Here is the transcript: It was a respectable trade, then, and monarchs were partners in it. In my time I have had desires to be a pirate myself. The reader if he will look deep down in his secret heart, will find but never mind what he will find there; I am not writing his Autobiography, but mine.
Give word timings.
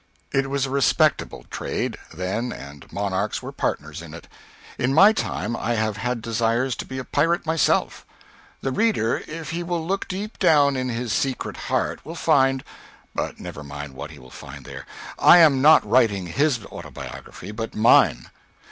It 0.31 0.49
was 0.49 0.65
a 0.65 0.71
respectable 0.71 1.45
trade, 1.51 1.95
then, 2.11 2.51
and 2.51 2.91
monarchs 2.91 3.43
were 3.43 3.51
partners 3.51 4.01
in 4.01 4.15
it. 4.15 4.27
In 4.79 4.95
my 4.95 5.13
time 5.13 5.55
I 5.55 5.75
have 5.75 5.97
had 5.97 6.23
desires 6.23 6.75
to 6.77 6.85
be 6.87 6.97
a 6.97 7.03
pirate 7.03 7.45
myself. 7.45 8.03
The 8.61 8.71
reader 8.71 9.17
if 9.27 9.51
he 9.51 9.61
will 9.61 9.85
look 9.85 10.07
deep 10.07 10.39
down 10.39 10.75
in 10.75 10.89
his 10.89 11.13
secret 11.13 11.55
heart, 11.55 12.03
will 12.03 12.15
find 12.15 12.63
but 13.13 13.39
never 13.39 13.63
mind 13.63 13.93
what 13.93 14.09
he 14.09 14.17
will 14.17 14.31
find 14.31 14.65
there; 14.65 14.87
I 15.19 15.37
am 15.37 15.61
not 15.61 15.87
writing 15.87 16.25
his 16.25 16.65
Autobiography, 16.65 17.51
but 17.51 17.75
mine. 17.75 18.31